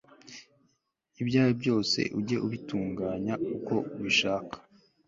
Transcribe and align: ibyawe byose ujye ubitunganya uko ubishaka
ibyawe 1.21 1.51
byose 1.61 1.99
ujye 2.19 2.37
ubitunganya 2.45 3.33
uko 3.55 3.73
ubishaka 3.95 4.55